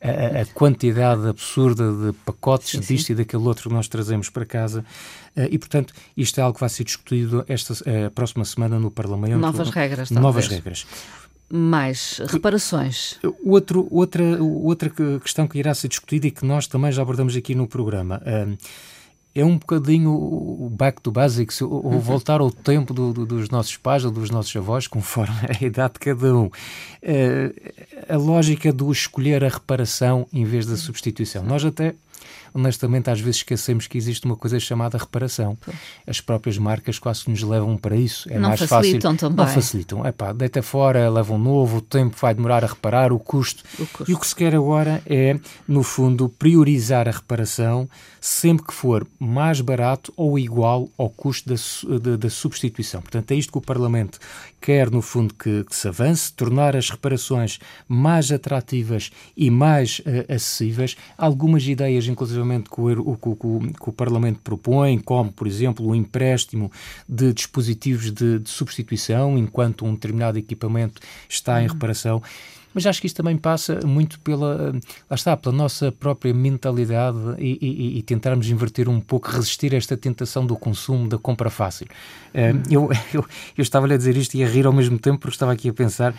A, 0.00 0.42
a 0.42 0.46
quantidade 0.46 1.26
absurda 1.26 1.90
de 1.90 2.12
pacotes 2.24 2.70
sim, 2.70 2.80
disto 2.80 3.08
sim. 3.08 3.14
e 3.14 3.16
daquele 3.16 3.42
outro 3.42 3.68
que 3.68 3.74
nós 3.74 3.88
trazemos 3.88 4.28
para 4.28 4.44
casa. 4.44 4.84
Uh, 5.36 5.48
e, 5.50 5.58
portanto, 5.58 5.92
isto 6.16 6.38
é 6.38 6.42
algo 6.42 6.54
que 6.54 6.60
vai 6.60 6.68
ser 6.68 6.84
discutido 6.84 7.44
esta 7.48 7.72
uh, 7.72 8.10
próxima 8.14 8.44
semana 8.44 8.78
no 8.78 8.90
Parlamento. 8.90 9.38
Novas 9.38 9.70
regras, 9.70 10.10
talvez. 10.10 10.22
Novas 10.22 10.46
regras 10.46 10.86
mais 11.50 12.20
reparações. 12.26 13.18
Outro, 13.42 13.88
outra, 13.90 14.22
outra 14.42 14.90
questão 15.18 15.48
que 15.48 15.58
irá 15.58 15.72
ser 15.74 15.88
discutida 15.88 16.26
e 16.26 16.30
que 16.30 16.44
nós 16.44 16.66
também 16.66 16.92
já 16.92 17.00
abordamos 17.00 17.34
aqui 17.34 17.54
no 17.54 17.66
programa. 17.66 18.20
É 19.34 19.44
um 19.44 19.56
bocadinho 19.56 20.10
o 20.10 20.68
back 20.70 21.00
to 21.00 21.10
basics, 21.10 21.62
ou 21.62 21.84
uhum. 21.84 21.98
voltar 22.00 22.40
ao 22.40 22.50
tempo 22.50 22.92
do, 22.92 23.12
do, 23.12 23.26
dos 23.26 23.50
nossos 23.50 23.76
pais 23.76 24.04
ou 24.04 24.10
dos 24.10 24.30
nossos 24.30 24.54
avós, 24.56 24.86
conforme 24.86 25.36
a 25.60 25.64
idade 25.64 25.94
de 25.94 26.00
cada 26.00 26.36
um. 26.36 26.46
Uh, 26.46 26.50
a 28.08 28.16
lógica 28.16 28.72
do 28.72 28.90
escolher 28.90 29.44
a 29.44 29.48
reparação 29.48 30.26
em 30.32 30.44
vez 30.44 30.66
da 30.66 30.76
substituição. 30.76 31.44
Nós 31.44 31.64
até 31.64 31.94
honestamente, 32.52 33.10
às 33.10 33.20
vezes 33.20 33.36
esquecemos 33.36 33.86
que 33.86 33.96
existe 33.96 34.24
uma 34.26 34.36
coisa 34.36 34.58
chamada 34.58 34.98
reparação. 34.98 35.56
As 36.06 36.20
próprias 36.20 36.58
marcas 36.58 36.98
quase 36.98 37.28
nos 37.28 37.42
levam 37.42 37.76
para 37.76 37.96
isso. 37.96 38.30
É 38.30 38.38
não 38.38 38.50
mais 38.50 38.60
facilitam 38.60 39.12
fácil. 39.12 39.28
também. 39.28 39.46
Não 39.46 39.52
facilitam. 39.52 40.06
É 40.06 40.12
pá, 40.12 40.32
deita 40.32 40.62
fora, 40.62 41.08
leva 41.10 41.32
um 41.32 41.38
novo, 41.38 41.78
o 41.78 41.82
tempo 41.82 42.16
vai 42.20 42.34
demorar 42.34 42.64
a 42.64 42.68
reparar, 42.68 43.12
o 43.12 43.18
custo. 43.18 43.64
o 43.78 43.86
custo. 43.86 44.10
E 44.10 44.14
o 44.14 44.18
que 44.18 44.26
se 44.26 44.34
quer 44.34 44.54
agora 44.54 45.02
é, 45.06 45.38
no 45.66 45.82
fundo, 45.82 46.28
priorizar 46.28 47.08
a 47.08 47.12
reparação 47.12 47.88
sempre 48.20 48.66
que 48.66 48.74
for 48.74 49.06
mais 49.18 49.60
barato 49.60 50.12
ou 50.16 50.38
igual 50.38 50.88
ao 50.96 51.08
custo 51.08 51.48
da, 51.48 51.98
da, 51.98 52.16
da 52.16 52.30
substituição. 52.30 53.00
Portanto, 53.00 53.30
é 53.30 53.34
isto 53.34 53.52
que 53.52 53.58
o 53.58 53.62
Parlamento 53.62 54.18
quer, 54.60 54.90
no 54.90 55.00
fundo, 55.00 55.34
que, 55.34 55.64
que 55.64 55.74
se 55.74 55.88
avance, 55.88 56.32
tornar 56.32 56.76
as 56.76 56.90
reparações 56.90 57.58
mais 57.86 58.30
atrativas 58.32 59.10
e 59.36 59.50
mais 59.50 60.00
uh, 60.00 60.32
acessíveis. 60.32 60.96
Algumas 61.16 61.66
ideias, 61.66 62.06
inclusive, 62.06 62.37
que 62.70 62.80
o, 62.80 63.16
que, 63.16 63.74
que 63.74 63.88
o 63.88 63.92
Parlamento 63.92 64.40
propõe, 64.42 64.98
como, 64.98 65.32
por 65.32 65.46
exemplo, 65.46 65.86
o 65.86 65.94
empréstimo 65.94 66.70
de 67.08 67.32
dispositivos 67.32 68.10
de, 68.10 68.38
de 68.38 68.50
substituição 68.50 69.36
enquanto 69.38 69.84
um 69.84 69.94
determinado 69.94 70.38
equipamento 70.38 71.00
está 71.28 71.60
em 71.60 71.66
uhum. 71.66 71.72
reparação 71.72 72.22
mas 72.74 72.86
acho 72.86 73.00
que 73.00 73.06
isto 73.06 73.16
também 73.16 73.36
passa 73.36 73.80
muito 73.84 74.20
pela, 74.20 74.72
lá 75.10 75.14
está, 75.14 75.36
pela 75.36 75.54
nossa 75.54 75.90
própria 75.90 76.32
mentalidade 76.32 77.18
e, 77.38 77.58
e, 77.60 77.98
e 77.98 78.02
tentarmos 78.02 78.48
inverter 78.50 78.88
um 78.88 79.00
pouco, 79.00 79.30
resistir 79.30 79.74
a 79.74 79.76
esta 79.76 79.96
tentação 79.96 80.46
do 80.46 80.56
consumo, 80.56 81.08
da 81.08 81.18
compra 81.18 81.50
fácil. 81.50 81.86
Uh, 82.34 82.62
eu, 82.70 82.88
eu, 83.12 83.24
eu 83.56 83.62
estava-lhe 83.62 83.94
a 83.94 83.96
dizer 83.96 84.16
isto 84.16 84.36
e 84.36 84.44
a 84.44 84.48
rir 84.48 84.66
ao 84.66 84.72
mesmo 84.72 84.98
tempo 84.98 85.18
porque 85.18 85.34
estava 85.34 85.52
aqui 85.52 85.68
a 85.68 85.72
pensar 85.72 86.14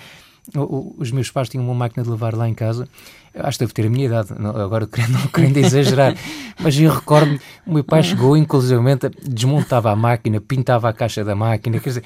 os 0.55 1.11
meus 1.11 1.29
pais 1.29 1.49
tinham 1.49 1.65
uma 1.65 1.73
máquina 1.73 2.03
de 2.03 2.09
lavar 2.09 2.35
lá 2.35 2.47
em 2.47 2.53
casa. 2.53 2.87
Acho 3.35 3.59
que 3.59 3.65
deve 3.65 3.73
ter 3.73 3.85
a 3.85 3.89
minha 3.89 4.05
idade, 4.05 4.29
agora 4.33 4.89
não 5.09 5.27
querendo 5.27 5.57
exagerar, 5.57 6.15
mas 6.59 6.79
eu 6.79 6.91
recordo-me, 6.91 7.39
o 7.65 7.73
meu 7.73 7.83
pai 7.83 8.01
chegou, 8.01 8.35
inclusivamente, 8.35 9.09
desmontava 9.23 9.91
a 9.91 9.95
máquina, 9.95 10.41
pintava 10.41 10.89
a 10.89 10.93
caixa 10.93 11.23
da 11.23 11.35
máquina, 11.35 11.79
quer 11.79 11.89
dizer, 11.89 12.03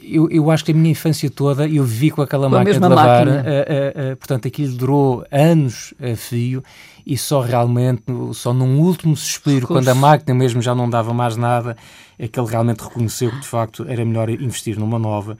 eu, 0.00 0.30
eu 0.30 0.50
acho 0.50 0.64
que 0.64 0.70
a 0.70 0.74
minha 0.74 0.92
infância 0.92 1.28
toda 1.28 1.66
eu 1.66 1.82
vivi 1.82 2.10
com 2.10 2.22
aquela 2.22 2.48
com 2.48 2.54
máquina 2.54 2.74
de 2.74 2.94
lavar, 2.94 3.26
máquina. 3.26 3.42
Uh, 3.42 4.08
uh, 4.08 4.12
uh, 4.12 4.16
portanto 4.16 4.46
aquilo 4.46 4.76
durou 4.76 5.26
anos 5.32 5.92
a 6.00 6.14
fio 6.14 6.62
e 7.04 7.16
só 7.16 7.40
realmente, 7.40 8.02
só 8.32 8.52
num 8.52 8.80
último 8.80 9.16
suspiro, 9.16 9.66
quando 9.66 9.88
a 9.88 9.94
máquina 9.94 10.34
mesmo 10.34 10.60
já 10.60 10.74
não 10.74 10.90
dava 10.90 11.14
mais 11.14 11.36
nada, 11.36 11.76
é 12.18 12.26
que 12.26 12.38
ele 12.38 12.48
realmente 12.48 12.82
reconheceu 12.82 13.30
que 13.30 13.40
de 13.40 13.46
facto 13.46 13.84
era 13.88 14.04
melhor 14.04 14.28
investir 14.28 14.78
numa 14.78 14.98
nova. 14.98 15.36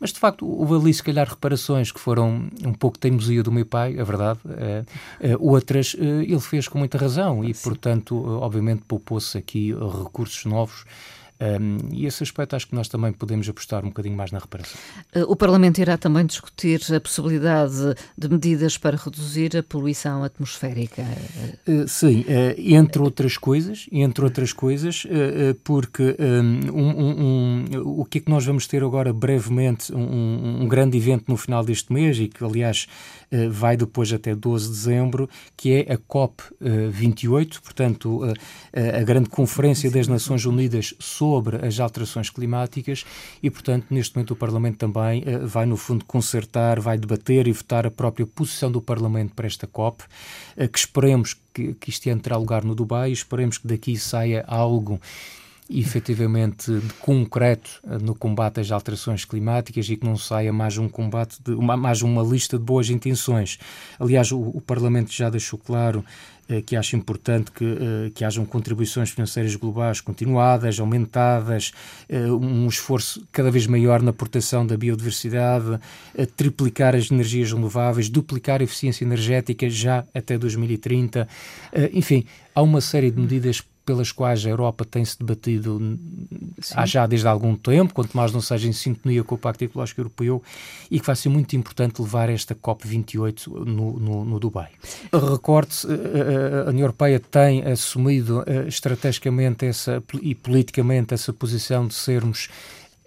Mas 0.00 0.12
de 0.12 0.18
facto 0.18 0.46
houve 0.46 0.74
ali 0.74 0.94
se 0.94 1.02
calhar 1.02 1.28
reparações 1.28 1.92
que 1.92 2.00
foram 2.00 2.48
um 2.64 2.72
pouco 2.72 2.98
teimosia 2.98 3.42
do 3.42 3.52
meu 3.52 3.66
pai, 3.66 3.96
é 3.98 4.02
verdade. 4.02 4.40
É, 4.56 4.84
é, 5.20 5.36
outras 5.38 5.94
é, 5.98 6.04
ele 6.04 6.40
fez 6.40 6.66
com 6.66 6.78
muita 6.78 6.96
razão 6.96 7.44
e, 7.44 7.52
portanto, 7.52 8.16
obviamente 8.40 8.82
poupou-se 8.88 9.36
aqui 9.36 9.74
recursos 9.74 10.44
novos 10.46 10.84
um, 11.40 11.78
e 11.90 12.04
esse 12.04 12.22
aspecto 12.22 12.54
acho 12.54 12.66
que 12.66 12.74
nós 12.74 12.88
também 12.88 13.12
podemos 13.12 13.48
apostar 13.48 13.82
um 13.82 13.88
bocadinho 13.88 14.16
mais 14.16 14.30
na 14.30 14.38
reparação. 14.38 14.78
Uh, 15.16 15.22
o 15.22 15.34
Parlamento 15.34 15.80
irá 15.80 15.96
também 15.96 16.26
discutir 16.26 16.80
a 16.94 17.00
possibilidade 17.00 17.94
de 18.16 18.28
medidas 18.28 18.76
para 18.76 18.96
reduzir 18.96 19.56
a 19.56 19.62
poluição 19.62 20.22
atmosférica. 20.22 21.02
Uh, 21.66 21.88
sim, 21.88 22.20
uh, 22.20 22.54
entre 22.58 23.00
outras 23.00 23.38
coisas, 23.38 23.86
entre 23.90 24.24
outras 24.24 24.52
coisas, 24.52 25.06
porque 25.64 26.16
um, 26.18 26.78
um, 26.78 27.24
um, 27.24 28.00
o 28.00 28.04
que 28.04 28.18
é 28.18 28.20
que 28.20 28.30
nós 28.30 28.44
vamos 28.44 28.66
ter 28.66 28.82
agora 28.82 29.12
brevemente, 29.12 29.94
um, 29.94 30.66
grande 30.68 30.96
evento 30.96 31.24
no 31.28 31.36
final 31.36 31.64
deste 31.64 31.92
mês 31.92 32.18
e 32.18 32.28
que 32.28 32.44
aliás 32.44 32.86
vai 33.50 33.76
depois 33.76 34.12
até 34.12 34.34
12 34.34 34.66
de 34.66 34.72
dezembro, 34.72 35.30
que 35.56 35.72
é 35.72 35.92
a 35.92 35.96
COP 35.96 36.42
28, 36.90 37.62
portanto 37.62 38.22
a 38.72 39.02
grande 39.02 39.28
conferência 39.28 39.90
das 39.90 40.08
Nações 40.08 40.44
Unidas 40.44 40.94
sobre 40.98 41.64
as 41.64 41.78
alterações 41.78 42.30
climáticas. 42.30 43.04
E, 43.42 43.50
portanto, 43.50 43.86
neste 43.90 44.16
momento 44.16 44.32
o 44.32 44.36
Parlamento 44.36 44.78
também 44.78 45.24
vai, 45.44 45.66
no 45.66 45.76
fundo, 45.76 46.04
consertar, 46.04 46.80
vai 46.80 46.98
debater 46.98 47.46
e 47.46 47.52
votar 47.52 47.86
a 47.86 47.90
própria 47.90 48.26
posição 48.26 48.70
do 48.70 48.80
Parlamento 48.80 49.34
para 49.34 49.46
esta 49.46 49.66
COP, 49.66 50.04
que 50.72 50.78
esperemos 50.78 51.36
que, 51.52 51.74
que 51.74 51.90
isto 51.90 52.08
entre 52.08 52.34
lugar 52.34 52.64
no 52.64 52.74
Dubai, 52.74 53.12
esperemos 53.12 53.58
que 53.58 53.66
daqui 53.66 53.96
saia 53.96 54.44
algo 54.46 55.00
efetivamente 55.70 56.72
de 56.72 56.92
concreto 56.94 57.80
eh, 57.84 57.98
no 57.98 58.14
combate 58.14 58.58
às 58.58 58.72
alterações 58.72 59.24
climáticas 59.24 59.88
e 59.88 59.96
que 59.96 60.04
não 60.04 60.16
saia 60.16 60.52
mais 60.52 60.76
um 60.76 60.88
combate, 60.88 61.38
de, 61.42 61.52
uma, 61.52 61.76
mais 61.76 62.02
uma 62.02 62.22
lista 62.22 62.58
de 62.58 62.64
boas 62.64 62.90
intenções. 62.90 63.58
Aliás, 63.98 64.32
o, 64.32 64.40
o 64.40 64.60
Parlamento 64.60 65.12
já 65.12 65.30
deixou 65.30 65.58
claro 65.58 66.04
eh, 66.48 66.60
que 66.60 66.74
acha 66.74 66.96
importante 66.96 67.52
que, 67.52 67.64
eh, 67.64 68.10
que 68.12 68.24
hajam 68.24 68.44
contribuições 68.44 69.10
financeiras 69.10 69.54
globais 69.54 70.00
continuadas, 70.00 70.80
aumentadas, 70.80 71.70
um 72.10 72.66
esforço 72.66 73.24
cada 73.30 73.50
vez 73.50 73.66
maior 73.66 74.02
na 74.02 74.12
proteção 74.12 74.66
da 74.66 74.76
biodiversidade, 74.76 75.78
triplicar 76.36 76.96
as 76.96 77.10
energias 77.10 77.52
renováveis, 77.52 78.08
duplicar 78.08 78.60
a 78.60 78.64
eficiência 78.64 79.04
energética 79.04 79.70
já 79.70 80.04
até 80.12 80.36
2030. 80.36 81.28
Enfim, 81.92 82.24
há 82.54 82.62
uma 82.62 82.80
série 82.80 83.10
de 83.10 83.20
medidas 83.20 83.62
pelas 83.90 84.12
quais 84.12 84.46
a 84.46 84.48
Europa 84.48 84.84
tem-se 84.84 85.18
debatido 85.18 85.98
Sim. 86.60 86.74
há 86.76 86.86
já 86.86 87.08
desde 87.08 87.26
algum 87.26 87.56
tempo, 87.56 87.92
quanto 87.92 88.16
mais 88.16 88.30
não 88.30 88.40
seja 88.40 88.68
em 88.68 88.72
sintonia 88.72 89.24
com 89.24 89.34
o 89.34 89.38
Pacto 89.38 89.64
Ecológico 89.64 90.00
Europeu, 90.00 90.40
e 90.88 91.00
que 91.00 91.06
vai 91.06 91.16
ser 91.16 91.28
muito 91.28 91.56
importante 91.56 92.00
levar 92.00 92.30
esta 92.30 92.54
COP28 92.54 93.48
no, 93.48 93.98
no, 93.98 94.24
no 94.24 94.38
Dubai. 94.38 94.68
Recorde-se, 95.12 95.88
eh, 95.88 95.92
eh, 95.92 96.64
a 96.66 96.70
União 96.70 96.84
Europeia 96.84 97.18
tem 97.18 97.64
assumido 97.64 98.44
eh, 98.46 98.68
estrategicamente 98.68 99.66
essa, 99.66 100.00
e 100.22 100.36
politicamente 100.36 101.12
essa 101.12 101.32
posição 101.32 101.88
de 101.88 101.94
sermos 101.94 102.48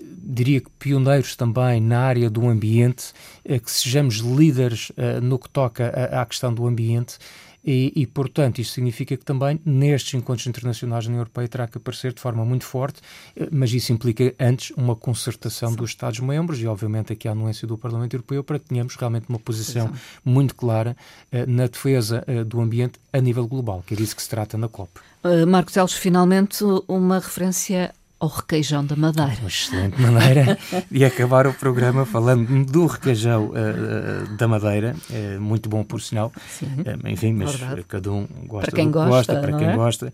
diria 0.02 0.60
que 0.60 0.70
pioneiros 0.72 1.34
também 1.38 1.80
na 1.80 2.02
área 2.02 2.30
do 2.30 2.50
ambiente, 2.50 3.14
que 3.46 3.72
sejamos 3.72 4.16
líderes 4.16 4.92
no 5.22 5.40
que 5.40 5.48
toca 5.48 5.88
à 6.12 6.26
questão 6.26 6.54
do 6.54 6.68
ambiente 6.68 7.18
e, 7.66 7.94
e, 7.96 8.06
portanto, 8.06 8.60
isto 8.60 8.74
significa 8.74 9.16
que 9.16 9.24
também 9.24 9.60
nestes 9.66 10.14
encontros 10.16 10.46
internacionais 10.48 11.06
na 11.06 11.12
União 11.12 11.22
Europeia 11.22 11.48
terá 11.48 11.68
que 11.68 11.78
aparecer 11.78 12.14
de 12.14 12.20
forma 12.20 12.44
muito 12.44 12.66
forte, 12.66 13.02
eh, 13.36 13.48
mas 13.52 13.72
isso 13.72 13.94
implica 13.94 14.34
antes 14.40 14.72
uma 14.72 14.96
concertação 14.96 15.70
Sim. 15.70 15.76
dos 15.78 15.92
Estados-membros 15.92 16.60
e, 16.60 16.68
obviamente, 16.68 17.14
aqui 17.14 17.28
a 17.28 17.32
anuência 17.32 17.68
do 17.68 17.78
Parlamento 17.78 18.14
Europeu 18.16 18.44
para 18.44 18.60
que 18.60 18.66
tenhamos 18.66 18.96
realmente 18.96 19.30
uma 19.30 19.40
posição 19.40 19.88
Sim. 19.88 19.94
muito 20.26 20.56
clara 20.56 20.96
uh, 21.32 21.50
na 21.50 21.68
defesa 21.68 22.24
uh, 22.28 22.44
do 22.44 22.60
ambiente 22.60 23.00
a 23.14 23.20
nível 23.20 23.48
global, 23.48 23.84
que 23.86 23.94
é 23.94 23.98
disso 23.98 24.16
que 24.16 24.22
se 24.22 24.30
trata 24.30 24.58
na 24.58 24.68
COP. 24.68 24.92
Uh, 25.24 25.48
Marcos 25.48 25.74
Teles, 25.74 25.94
finalmente 25.94 26.64
uma 26.88 27.20
referência 27.20 27.94
ao 28.24 28.30
requeijão 28.30 28.86
da 28.86 28.96
Madeira. 28.96 29.36
Uma 29.42 29.50
excelente 29.50 30.02
maneira 30.02 30.58
de 30.90 31.04
acabar 31.04 31.46
o 31.46 31.54
programa 31.54 32.06
falando 32.06 32.66
do 32.66 32.86
requeijão 32.86 33.50
uh, 33.50 34.38
da 34.38 34.48
Madeira, 34.48 34.96
uh, 35.10 35.42
muito 35.42 35.68
bom 35.68 35.84
por 35.84 36.02
sinal. 36.02 36.32
Sim, 36.48 36.68
uh, 36.68 37.08
enfim, 37.10 37.34
mas 37.34 37.54
Verdade. 37.54 37.84
cada 37.84 38.12
um 38.12 38.26
gosta 38.46 38.72
para 38.72 38.80
quem 38.80 38.90
gosta, 38.90 39.10
gosta 39.10 39.42
para 39.42 39.58
quem 39.58 39.68
é? 39.68 39.76
gosta. 39.76 40.14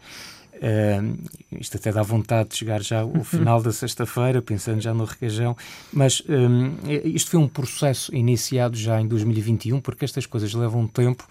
Uh, 0.55 1.17
isto 1.57 1.77
até 1.77 1.91
dá 1.91 2.01
vontade 2.01 2.49
de 2.49 2.57
chegar 2.57 2.81
já 2.81 3.01
ao 3.01 3.13
final 3.23 3.61
da 3.61 3.71
sexta-feira, 3.71 4.41
pensando 4.41 4.81
já 4.81 4.93
no 4.93 5.05
requeijão, 5.05 5.55
mas 5.93 6.23
um, 6.27 6.75
isto 7.05 7.29
foi 7.29 7.39
um 7.39 7.47
processo 7.47 8.13
iniciado 8.13 8.75
já 8.75 8.99
em 8.99 9.07
2021, 9.07 9.79
porque 9.79 10.03
estas 10.03 10.25
coisas 10.25 10.53
levam 10.53 10.85
tempo, 10.87 11.25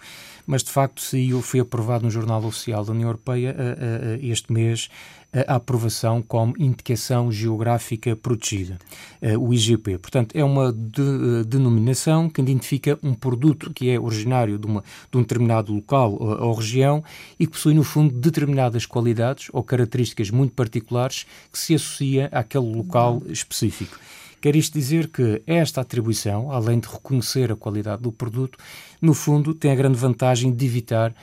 mas 0.47 0.63
de 0.63 0.71
facto 0.71 1.01
saiu, 1.01 1.41
foi 1.41 1.59
aprovado 1.59 2.05
no 2.05 2.09
Jornal 2.09 2.43
Oficial 2.43 2.83
da 2.83 2.91
União 2.91 3.09
Europeia 3.09 3.51
uh, 3.51 4.15
uh, 4.15 4.25
este 4.25 4.51
mês 4.51 4.89
a 5.31 5.55
aprovação 5.55 6.21
como 6.21 6.55
indicação 6.57 7.31
geográfica 7.31 8.15
protegida, 8.15 8.79
eh, 9.21 9.37
o 9.37 9.53
IGP. 9.53 9.97
Portanto, 9.99 10.35
é 10.35 10.43
uma 10.43 10.73
de, 10.73 11.01
eh, 11.01 11.43
denominação 11.45 12.29
que 12.29 12.41
identifica 12.41 12.97
um 13.03 13.13
produto 13.13 13.71
que 13.71 13.89
é 13.89 13.99
originário 13.99 14.57
de, 14.57 14.65
uma, 14.65 14.83
de 15.11 15.17
um 15.17 15.21
determinado 15.21 15.73
local 15.73 16.13
ou, 16.13 16.47
ou 16.47 16.53
região 16.53 17.03
e 17.39 17.45
que 17.45 17.53
possui, 17.53 17.75
no 17.75 17.83
fundo, 17.83 18.13
determinadas 18.13 18.85
qualidades 18.85 19.49
ou 19.53 19.63
características 19.63 20.31
muito 20.31 20.53
particulares 20.53 21.27
que 21.51 21.59
se 21.59 21.75
associa 21.75 22.27
àquele 22.31 22.75
local 22.75 23.21
específico. 23.27 23.99
Quer 24.41 24.55
isto 24.55 24.73
dizer 24.73 25.09
que 25.09 25.41
esta 25.45 25.81
atribuição, 25.81 26.49
além 26.49 26.79
de 26.79 26.87
reconhecer 26.87 27.51
a 27.51 27.57
qualidade 27.57 28.01
do 28.01 28.11
produto, 28.11 28.57
no 29.01 29.13
fundo 29.13 29.53
tem 29.53 29.71
a 29.71 29.75
grande 29.75 29.97
vantagem 29.97 30.53
de 30.53 30.65
evitar 30.65 31.13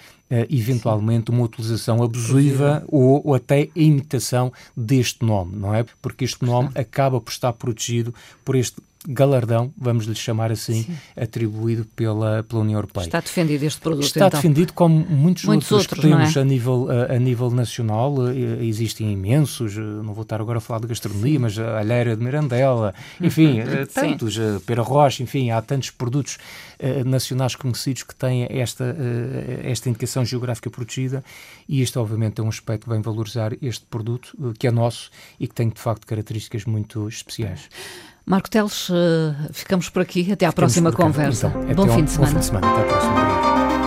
eventualmente 0.50 1.30
uma 1.30 1.44
utilização 1.44 2.02
abusiva 2.02 2.84
ou, 2.88 3.22
ou, 3.24 3.34
até 3.34 3.62
a 3.62 3.68
imitação 3.74 4.52
deste 4.76 5.24
nome, 5.24 5.56
não 5.56 5.74
é? 5.74 5.84
Porque 6.02 6.24
este 6.24 6.44
nome 6.44 6.70
acaba 6.74 7.20
por 7.20 7.30
estar 7.30 7.52
protegido 7.52 8.14
por 8.44 8.56
este 8.56 8.76
galardão, 9.08 9.72
vamos 9.76 10.06
lhe 10.06 10.14
chamar 10.14 10.50
assim, 10.50 10.82
Sim. 10.82 10.96
atribuído 11.16 11.84
pela, 11.96 12.42
pela 12.42 12.62
União 12.62 12.78
Europeia. 12.78 13.04
Está 13.04 13.20
defendido 13.20 13.62
este 13.62 13.80
produto, 13.80 14.04
Está 14.04 14.26
então. 14.26 14.40
defendido 14.40 14.72
como 14.72 14.98
muitos, 14.98 15.44
muitos 15.44 15.70
outros, 15.70 16.00
que 16.00 16.08
temos 16.08 16.36
é? 16.36 16.40
a, 16.40 16.44
nível, 16.44 16.88
a, 16.90 17.14
a, 17.14 17.18
nível 17.18 17.50
nacional. 17.50 18.14
Eh, 18.28 18.64
existem 18.64 19.12
imensos, 19.12 19.76
eh, 19.76 19.80
não 19.80 20.12
vou 20.12 20.22
estar 20.22 20.40
agora 20.40 20.58
a 20.58 20.60
falar 20.60 20.80
de 20.80 20.88
gastronomia, 20.88 21.34
Sim. 21.34 21.38
mas 21.38 21.58
a 21.58 21.78
alheira 21.78 22.16
de 22.16 22.22
Mirandela, 22.22 22.94
enfim, 23.20 23.60
eh, 23.60 23.86
tantos, 23.86 24.36
Pera 24.66 24.82
Rocha, 24.82 25.22
enfim, 25.22 25.50
há 25.50 25.62
tantos 25.62 25.90
produtos 25.90 26.38
nacionais 27.06 27.54
conhecidos 27.54 28.02
que 28.02 28.14
têm 28.14 28.46
esta, 28.50 28.94
esta 29.64 29.88
indicação 29.88 30.26
geográfica 30.26 30.68
protegida 30.68 31.24
e 31.66 31.80
isto 31.80 31.98
obviamente 31.98 32.38
é 32.38 32.44
um 32.44 32.48
aspecto 32.48 32.84
que 32.84 32.90
vem 32.90 33.00
valorizar 33.00 33.52
este 33.62 33.86
produto, 33.86 34.36
que 34.58 34.66
é 34.66 34.70
nosso 34.70 35.10
e 35.40 35.48
que 35.48 35.54
tem 35.54 35.70
de 35.70 35.80
facto 35.80 36.06
características 36.06 36.66
muito 36.66 37.08
especiais. 37.08 37.70
Marco 38.26 38.50
Teles, 38.50 38.88
ficamos 39.52 39.88
por 39.88 40.02
aqui. 40.02 40.32
Até 40.32 40.46
à 40.46 40.50
ficamos 40.50 40.72
próxima 40.72 40.92
conversa. 40.92 41.52
Então, 41.68 41.86
bom, 41.86 41.94
fim 41.94 42.02
um, 42.02 42.04
bom 42.04 42.26
fim 42.26 42.38
de 42.38 42.44
semana. 42.44 42.68
Até 42.68 42.80
à 42.80 42.84
próxima. 42.84 43.85